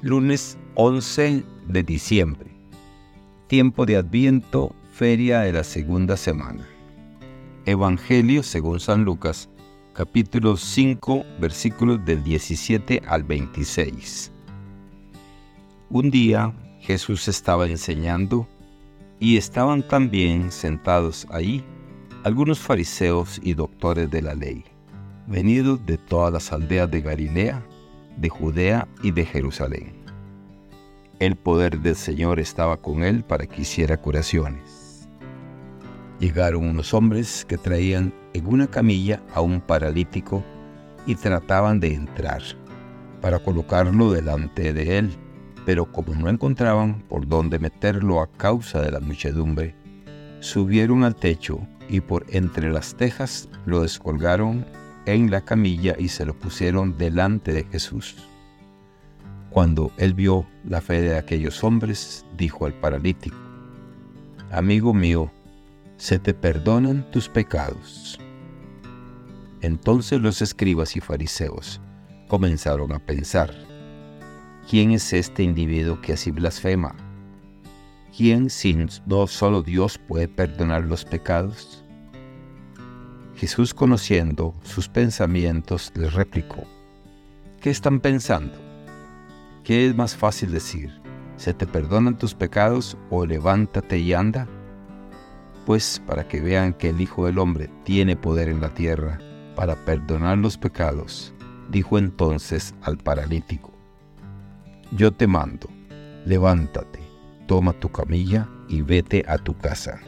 Lunes 0.00 0.56
11 0.76 1.42
de 1.66 1.82
diciembre. 1.82 2.48
Tiempo 3.48 3.84
de 3.84 3.96
Adviento, 3.96 4.72
feria 4.92 5.40
de 5.40 5.52
la 5.52 5.64
segunda 5.64 6.16
semana. 6.16 6.64
Evangelio 7.66 8.44
según 8.44 8.78
San 8.78 9.02
Lucas, 9.02 9.48
capítulo 9.94 10.56
5, 10.56 11.24
versículos 11.40 12.04
del 12.04 12.22
17 12.22 13.02
al 13.08 13.24
26. 13.24 14.30
Un 15.90 16.10
día 16.12 16.54
Jesús 16.78 17.26
estaba 17.26 17.66
enseñando 17.66 18.46
y 19.18 19.36
estaban 19.36 19.82
también 19.82 20.52
sentados 20.52 21.26
ahí 21.28 21.64
algunos 22.22 22.60
fariseos 22.60 23.40
y 23.42 23.54
doctores 23.54 24.08
de 24.12 24.22
la 24.22 24.36
ley, 24.36 24.62
venidos 25.26 25.84
de 25.86 25.98
todas 25.98 26.32
las 26.32 26.52
aldeas 26.52 26.88
de 26.88 27.00
Galilea, 27.00 27.66
de 28.18 28.28
Judea 28.28 28.88
y 29.02 29.12
de 29.12 29.24
Jerusalén. 29.24 29.94
El 31.20 31.36
poder 31.36 31.80
del 31.80 31.96
Señor 31.96 32.38
estaba 32.40 32.76
con 32.76 33.02
él 33.02 33.24
para 33.24 33.46
que 33.46 33.62
hiciera 33.62 33.96
curaciones. 33.96 35.08
Llegaron 36.20 36.68
unos 36.68 36.94
hombres 36.94 37.44
que 37.44 37.58
traían 37.58 38.12
en 38.34 38.46
una 38.46 38.66
camilla 38.66 39.22
a 39.34 39.40
un 39.40 39.60
paralítico 39.60 40.44
y 41.06 41.14
trataban 41.14 41.80
de 41.80 41.94
entrar 41.94 42.42
para 43.20 43.38
colocarlo 43.38 44.12
delante 44.12 44.72
de 44.72 44.98
él, 44.98 45.16
pero 45.64 45.90
como 45.90 46.14
no 46.14 46.28
encontraban 46.28 47.02
por 47.08 47.26
dónde 47.26 47.58
meterlo 47.58 48.20
a 48.20 48.30
causa 48.30 48.80
de 48.80 48.90
la 48.90 49.00
muchedumbre, 49.00 49.74
subieron 50.40 51.04
al 51.04 51.16
techo 51.16 51.60
y 51.88 52.00
por 52.00 52.26
entre 52.28 52.70
las 52.70 52.94
tejas 52.94 53.48
lo 53.64 53.82
descolgaron 53.82 54.64
en 55.12 55.30
la 55.30 55.40
camilla 55.40 55.94
y 55.98 56.08
se 56.08 56.24
lo 56.24 56.34
pusieron 56.34 56.96
delante 56.96 57.52
de 57.52 57.64
Jesús. 57.64 58.16
Cuando 59.50 59.92
él 59.96 60.14
vio 60.14 60.46
la 60.64 60.80
fe 60.80 61.00
de 61.00 61.16
aquellos 61.16 61.64
hombres, 61.64 62.24
dijo 62.36 62.66
al 62.66 62.74
paralítico, 62.74 63.36
Amigo 64.50 64.94
mío, 64.94 65.30
se 65.96 66.18
te 66.18 66.32
perdonan 66.32 67.10
tus 67.10 67.28
pecados. 67.28 68.18
Entonces 69.60 70.20
los 70.20 70.40
escribas 70.42 70.96
y 70.96 71.00
fariseos 71.00 71.80
comenzaron 72.28 72.92
a 72.92 72.98
pensar, 72.98 73.52
¿quién 74.70 74.92
es 74.92 75.12
este 75.12 75.42
individuo 75.42 76.00
que 76.00 76.12
así 76.12 76.30
blasfema? 76.30 76.94
¿Quién 78.16 78.50
sin 78.50 78.88
no 79.06 79.26
solo 79.26 79.62
Dios 79.62 79.98
puede 79.98 80.28
perdonar 80.28 80.84
los 80.84 81.04
pecados? 81.04 81.84
Jesús, 83.38 83.72
conociendo 83.72 84.52
sus 84.64 84.88
pensamientos, 84.88 85.92
les 85.94 86.12
replicó, 86.12 86.64
¿qué 87.60 87.70
están 87.70 88.00
pensando? 88.00 88.58
¿Qué 89.62 89.86
es 89.86 89.94
más 89.94 90.16
fácil 90.16 90.50
decir? 90.50 91.00
¿Se 91.36 91.54
te 91.54 91.64
perdonan 91.64 92.18
tus 92.18 92.34
pecados 92.34 92.96
o 93.10 93.24
levántate 93.24 93.96
y 94.00 94.12
anda? 94.12 94.48
Pues 95.66 96.02
para 96.04 96.26
que 96.26 96.40
vean 96.40 96.72
que 96.72 96.88
el 96.88 97.00
Hijo 97.00 97.26
del 97.26 97.38
Hombre 97.38 97.70
tiene 97.84 98.16
poder 98.16 98.48
en 98.48 98.60
la 98.60 98.74
tierra 98.74 99.20
para 99.54 99.76
perdonar 99.84 100.38
los 100.38 100.58
pecados, 100.58 101.32
dijo 101.70 101.96
entonces 101.96 102.74
al 102.82 102.98
paralítico, 102.98 103.72
Yo 104.90 105.12
te 105.12 105.28
mando, 105.28 105.68
levántate, 106.26 106.98
toma 107.46 107.72
tu 107.72 107.88
camilla 107.88 108.48
y 108.68 108.82
vete 108.82 109.24
a 109.28 109.38
tu 109.38 109.56
casa. 109.56 110.00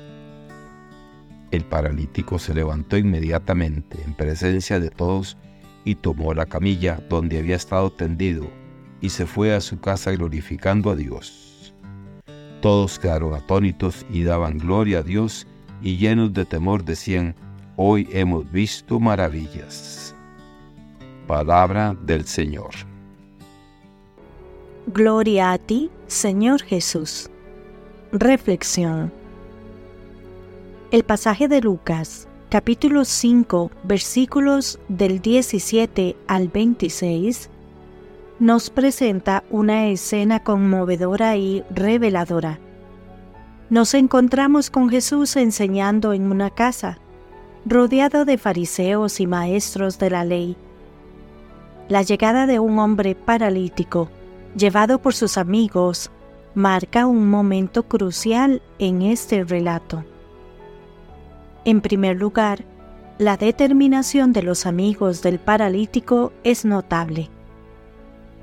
El 1.50 1.64
paralítico 1.64 2.38
se 2.38 2.54
levantó 2.54 2.96
inmediatamente 2.96 3.98
en 4.04 4.14
presencia 4.14 4.78
de 4.78 4.90
todos 4.90 5.36
y 5.84 5.96
tomó 5.96 6.34
la 6.34 6.46
camilla 6.46 7.00
donde 7.08 7.38
había 7.38 7.56
estado 7.56 7.90
tendido 7.90 8.48
y 9.00 9.10
se 9.10 9.26
fue 9.26 9.54
a 9.54 9.60
su 9.60 9.80
casa 9.80 10.12
glorificando 10.12 10.90
a 10.90 10.96
Dios. 10.96 11.74
Todos 12.60 12.98
quedaron 12.98 13.34
atónitos 13.34 14.04
y 14.10 14.22
daban 14.22 14.58
gloria 14.58 14.98
a 14.98 15.02
Dios 15.02 15.46
y 15.82 15.96
llenos 15.96 16.32
de 16.34 16.44
temor 16.44 16.84
decían, 16.84 17.34
hoy 17.76 18.06
hemos 18.12 18.50
visto 18.52 19.00
maravillas. 19.00 20.14
Palabra 21.26 21.96
del 22.02 22.26
Señor. 22.26 22.70
Gloria 24.86 25.52
a 25.52 25.58
ti, 25.58 25.90
Señor 26.06 26.62
Jesús. 26.62 27.30
Reflexión. 28.12 29.19
El 30.90 31.04
pasaje 31.04 31.46
de 31.46 31.60
Lucas, 31.60 32.26
capítulo 32.48 33.04
5, 33.04 33.70
versículos 33.84 34.80
del 34.88 35.20
17 35.20 36.16
al 36.26 36.48
26, 36.48 37.48
nos 38.40 38.70
presenta 38.70 39.44
una 39.50 39.86
escena 39.86 40.42
conmovedora 40.42 41.36
y 41.36 41.62
reveladora. 41.70 42.58
Nos 43.68 43.94
encontramos 43.94 44.68
con 44.68 44.88
Jesús 44.88 45.36
enseñando 45.36 46.12
en 46.12 46.28
una 46.28 46.50
casa, 46.50 46.98
rodeado 47.64 48.24
de 48.24 48.36
fariseos 48.36 49.20
y 49.20 49.28
maestros 49.28 49.96
de 50.00 50.10
la 50.10 50.24
ley. 50.24 50.56
La 51.88 52.02
llegada 52.02 52.48
de 52.48 52.58
un 52.58 52.80
hombre 52.80 53.14
paralítico, 53.14 54.10
llevado 54.56 55.00
por 55.00 55.14
sus 55.14 55.38
amigos, 55.38 56.10
marca 56.56 57.06
un 57.06 57.30
momento 57.30 57.84
crucial 57.84 58.60
en 58.80 59.02
este 59.02 59.44
relato. 59.44 60.04
En 61.64 61.80
primer 61.80 62.16
lugar, 62.16 62.64
la 63.18 63.36
determinación 63.36 64.32
de 64.32 64.42
los 64.42 64.64
amigos 64.64 65.20
del 65.20 65.38
paralítico 65.38 66.32
es 66.42 66.64
notable. 66.64 67.28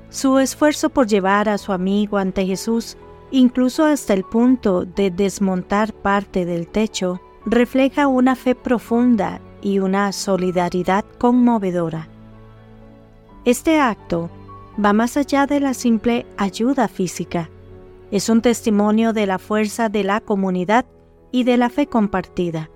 Su 0.08 0.38
esfuerzo 0.38 0.90
por 0.90 1.06
llevar 1.06 1.48
a 1.48 1.58
su 1.58 1.72
amigo 1.72 2.16
ante 2.16 2.46
Jesús, 2.46 2.96
incluso 3.30 3.84
hasta 3.84 4.14
el 4.14 4.24
punto 4.24 4.84
de 4.84 5.10
desmontar 5.10 5.92
parte 5.92 6.44
del 6.46 6.68
techo, 6.68 7.20
refleja 7.44 8.06
una 8.06 8.36
fe 8.36 8.54
profunda 8.54 9.40
y 9.60 9.80
una 9.80 10.12
solidaridad 10.12 11.04
conmovedora. 11.18 12.08
Este 13.44 13.80
acto 13.80 14.30
va 14.82 14.92
más 14.92 15.16
allá 15.16 15.46
de 15.46 15.58
la 15.58 15.74
simple 15.74 16.24
ayuda 16.36 16.86
física. 16.86 17.50
Es 18.10 18.28
un 18.28 18.42
testimonio 18.42 19.12
de 19.12 19.26
la 19.26 19.38
fuerza 19.38 19.88
de 19.88 20.04
la 20.04 20.20
comunidad 20.20 20.86
y 21.32 21.42
de 21.42 21.56
la 21.56 21.68
fe 21.68 21.86
compartida. 21.86 22.70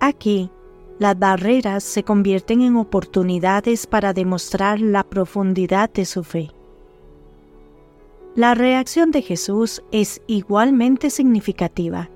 Aquí, 0.00 0.50
las 0.98 1.18
barreras 1.18 1.84
se 1.84 2.02
convierten 2.02 2.60
en 2.60 2.76
oportunidades 2.76 3.86
para 3.86 4.12
demostrar 4.12 4.80
la 4.80 5.04
profundidad 5.04 5.90
de 5.90 6.04
su 6.04 6.24
fe. 6.24 6.50
La 8.34 8.54
reacción 8.54 9.10
de 9.10 9.22
Jesús 9.22 9.82
es 9.90 10.22
igualmente 10.26 11.10
significativa. 11.10 12.08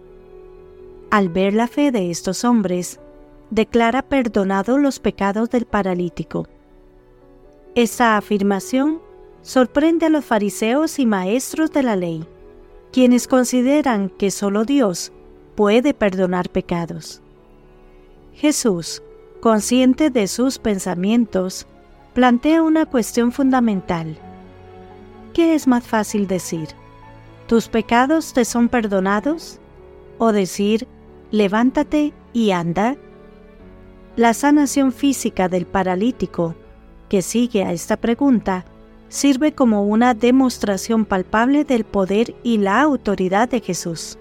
Al 1.10 1.28
ver 1.28 1.54
la 1.54 1.66
fe 1.66 1.90
de 1.90 2.10
estos 2.10 2.44
hombres, 2.44 3.00
declara 3.50 4.02
perdonados 4.02 4.80
los 4.80 4.98
pecados 4.98 5.50
del 5.50 5.66
paralítico. 5.66 6.46
Esta 7.74 8.16
afirmación 8.16 9.00
sorprende 9.42 10.06
a 10.06 10.10
los 10.10 10.24
fariseos 10.24 10.98
y 10.98 11.06
maestros 11.06 11.72
de 11.72 11.82
la 11.82 11.96
ley, 11.96 12.24
quienes 12.92 13.26
consideran 13.26 14.08
que 14.08 14.30
solo 14.30 14.64
Dios 14.64 15.12
puede 15.54 15.94
perdonar 15.94 16.48
pecados. 16.50 17.20
Jesús, 18.34 19.02
consciente 19.40 20.10
de 20.10 20.26
sus 20.26 20.58
pensamientos, 20.58 21.66
plantea 22.14 22.62
una 22.62 22.86
cuestión 22.86 23.32
fundamental. 23.32 24.16
¿Qué 25.32 25.54
es 25.54 25.66
más 25.66 25.84
fácil 25.84 26.26
decir? 26.26 26.68
¿Tus 27.46 27.68
pecados 27.68 28.32
te 28.32 28.44
son 28.44 28.68
perdonados? 28.68 29.58
¿O 30.18 30.32
decir, 30.32 30.86
levántate 31.30 32.12
y 32.32 32.50
anda? 32.50 32.96
La 34.16 34.34
sanación 34.34 34.92
física 34.92 35.48
del 35.48 35.66
paralítico, 35.66 36.54
que 37.08 37.22
sigue 37.22 37.64
a 37.64 37.72
esta 37.72 37.96
pregunta, 37.96 38.64
sirve 39.08 39.52
como 39.52 39.84
una 39.84 40.14
demostración 40.14 41.04
palpable 41.04 41.64
del 41.64 41.84
poder 41.84 42.34
y 42.42 42.58
la 42.58 42.80
autoridad 42.80 43.48
de 43.48 43.60
Jesús. 43.60 44.18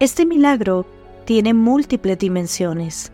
Este 0.00 0.26
milagro 0.26 0.86
tiene 1.24 1.54
múltiples 1.54 2.18
dimensiones. 2.18 3.12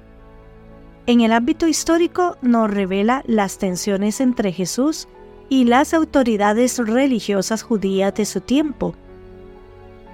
En 1.06 1.20
el 1.20 1.32
ámbito 1.32 1.66
histórico 1.66 2.37
nos 2.43 2.70
revela 2.70 3.22
las 3.26 3.58
tensiones 3.58 4.20
entre 4.20 4.52
Jesús 4.52 5.08
y 5.49 5.64
las 5.64 5.94
autoridades 5.94 6.78
religiosas 6.78 7.62
judías 7.62 8.14
de 8.14 8.26
su 8.26 8.40
tiempo. 8.40 8.94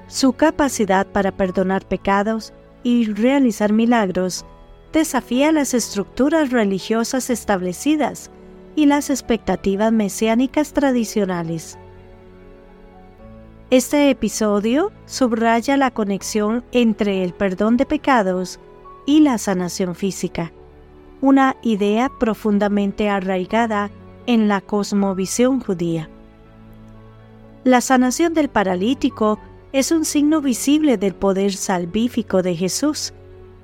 Su 0.06 0.34
capacidad 0.34 1.06
para 1.06 1.32
perdonar 1.32 1.86
pecados 1.86 2.52
y 2.82 3.06
realizar 3.06 3.72
milagros 3.72 4.44
desafía 4.92 5.50
las 5.50 5.74
estructuras 5.74 6.50
religiosas 6.50 7.30
establecidas 7.30 8.30
y 8.76 8.86
las 8.86 9.10
expectativas 9.10 9.92
mesiánicas 9.92 10.72
tradicionales. 10.72 11.78
Este 13.70 14.10
episodio 14.10 14.92
subraya 15.06 15.78
la 15.78 15.90
conexión 15.90 16.64
entre 16.72 17.24
el 17.24 17.32
perdón 17.32 17.78
de 17.78 17.86
pecados 17.86 18.60
y 19.06 19.20
la 19.20 19.38
sanación 19.38 19.94
física, 19.94 20.52
una 21.22 21.56
idea 21.62 22.10
profundamente 22.20 23.08
arraigada 23.08 23.90
en 24.26 24.48
la 24.48 24.60
cosmovisión 24.60 25.60
judía. 25.60 26.10
La 27.64 27.80
sanación 27.80 28.34
del 28.34 28.50
paralítico 28.50 29.38
es 29.72 29.92
un 29.92 30.04
signo 30.04 30.42
visible 30.42 30.98
del 30.98 31.14
poder 31.14 31.54
salvífico 31.54 32.42
de 32.42 32.56
Jesús, 32.56 33.14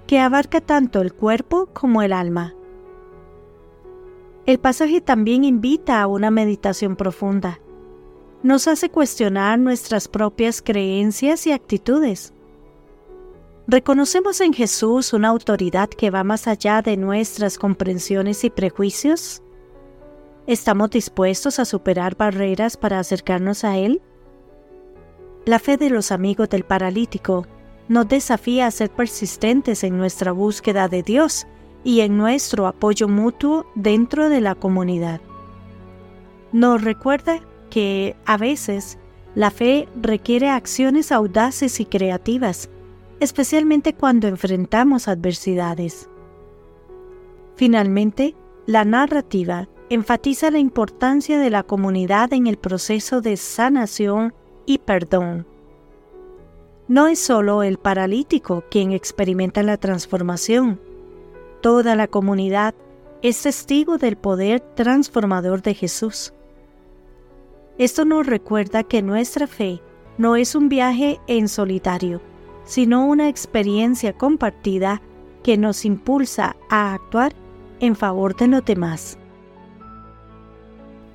que 0.06 0.18
abarca 0.18 0.62
tanto 0.62 1.02
el 1.02 1.12
cuerpo 1.12 1.68
como 1.74 2.00
el 2.00 2.14
alma. 2.14 2.54
El 4.46 4.58
pasaje 4.58 5.02
también 5.02 5.44
invita 5.44 6.00
a 6.00 6.06
una 6.06 6.30
meditación 6.30 6.96
profunda. 6.96 7.60
Nos 8.42 8.68
hace 8.68 8.88
cuestionar 8.88 9.58
nuestras 9.58 10.08
propias 10.08 10.62
creencias 10.62 11.46
y 11.46 11.52
actitudes. 11.52 12.32
¿Reconocemos 13.66 14.40
en 14.40 14.54
Jesús 14.54 15.12
una 15.12 15.28
autoridad 15.28 15.90
que 15.90 16.10
va 16.10 16.24
más 16.24 16.46
allá 16.46 16.80
de 16.80 16.96
nuestras 16.96 17.58
comprensiones 17.58 18.42
y 18.44 18.50
prejuicios? 18.50 19.42
¿Estamos 20.46 20.88
dispuestos 20.90 21.58
a 21.58 21.66
superar 21.66 22.16
barreras 22.16 22.78
para 22.78 22.98
acercarnos 22.98 23.62
a 23.62 23.76
Él? 23.76 24.00
La 25.44 25.58
fe 25.58 25.76
de 25.76 25.90
los 25.90 26.10
amigos 26.10 26.48
del 26.48 26.64
paralítico 26.64 27.46
nos 27.88 28.08
desafía 28.08 28.66
a 28.66 28.70
ser 28.70 28.88
persistentes 28.88 29.84
en 29.84 29.98
nuestra 29.98 30.32
búsqueda 30.32 30.88
de 30.88 31.02
Dios 31.02 31.46
y 31.84 32.00
en 32.00 32.16
nuestro 32.16 32.66
apoyo 32.66 33.06
mutuo 33.06 33.66
dentro 33.74 34.30
de 34.30 34.40
la 34.40 34.54
comunidad. 34.54 35.20
Nos 36.52 36.82
recuerda 36.82 37.40
que 37.70 38.16
a 38.26 38.36
veces 38.36 38.98
la 39.34 39.50
fe 39.50 39.88
requiere 40.00 40.48
acciones 40.48 41.12
audaces 41.12 41.80
y 41.80 41.86
creativas, 41.86 42.68
especialmente 43.20 43.94
cuando 43.94 44.28
enfrentamos 44.28 45.08
adversidades. 45.08 46.08
Finalmente, 47.54 48.34
la 48.66 48.84
narrativa 48.84 49.68
enfatiza 49.88 50.50
la 50.50 50.58
importancia 50.58 51.38
de 51.38 51.50
la 51.50 51.62
comunidad 51.62 52.32
en 52.32 52.46
el 52.46 52.56
proceso 52.56 53.20
de 53.20 53.36
sanación 53.36 54.34
y 54.66 54.78
perdón. 54.78 55.46
No 56.88 57.06
es 57.06 57.20
solo 57.20 57.62
el 57.62 57.78
paralítico 57.78 58.64
quien 58.70 58.92
experimenta 58.92 59.62
la 59.62 59.76
transformación, 59.76 60.80
Toda 61.60 61.94
la 61.94 62.08
comunidad 62.08 62.74
es 63.20 63.42
testigo 63.42 63.98
del 63.98 64.16
poder 64.16 64.60
transformador 64.60 65.60
de 65.60 65.74
Jesús. 65.74 66.32
Esto 67.80 68.04
nos 68.04 68.26
recuerda 68.26 68.82
que 68.82 69.00
nuestra 69.00 69.46
fe 69.46 69.80
no 70.18 70.36
es 70.36 70.54
un 70.54 70.68
viaje 70.68 71.18
en 71.26 71.48
solitario, 71.48 72.20
sino 72.64 73.06
una 73.06 73.30
experiencia 73.30 74.12
compartida 74.12 75.00
que 75.42 75.56
nos 75.56 75.86
impulsa 75.86 76.56
a 76.68 76.92
actuar 76.92 77.32
en 77.80 77.96
favor 77.96 78.36
de 78.36 78.48
los 78.48 78.62
demás. 78.66 79.18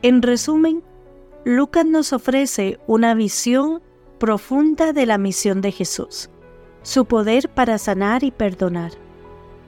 En 0.01 0.23
resumen, 0.23 0.81
Lucas 1.43 1.85
nos 1.85 2.13
ofrece 2.13 2.79
una 2.87 3.13
visión 3.13 3.83
profunda 4.17 4.91
de 4.91 5.05
la 5.05 5.19
misión 5.19 5.61
de 5.61 5.71
Jesús, 5.71 6.31
su 6.81 7.05
poder 7.05 7.47
para 7.47 7.77
sanar 7.77 8.23
y 8.23 8.31
perdonar 8.31 8.91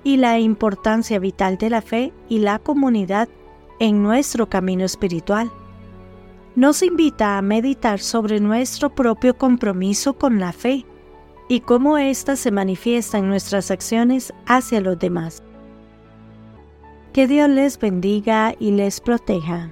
y 0.03 0.17
la 0.17 0.39
importancia 0.39 1.19
vital 1.19 1.59
de 1.59 1.69
la 1.69 1.83
fe 1.83 2.11
y 2.27 2.39
la 2.39 2.57
comunidad 2.57 3.29
en 3.77 4.01
nuestro 4.01 4.49
camino 4.49 4.83
espiritual. 4.83 5.51
Nos 6.57 6.81
invita 6.81 7.38
a 7.38 7.44
meditar 7.44 8.00
sobre 8.00 8.39
nuestro 8.39 8.89
propio 8.89 9.38
compromiso 9.38 10.18
con 10.18 10.39
la 10.39 10.51
fe 10.51 10.88
y 11.48 11.59
cómo 11.59 12.00
ésta 12.00 12.36
se 12.36 12.50
manifiesta 12.50 13.19
en 13.19 13.27
nuestras 13.27 13.69
acciones 13.69 14.33
hacia 14.48 14.81
los 14.81 14.98
demás. 14.98 15.44
Que 17.13 17.27
Dios 17.27 17.48
les 17.48 17.77
bendiga 17.77 18.56
y 18.57 18.71
les 18.71 19.00
proteja. 19.01 19.71